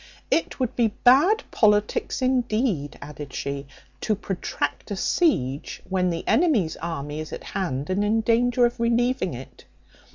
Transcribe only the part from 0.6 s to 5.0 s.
be bad politics, indeed," added she, "to protract a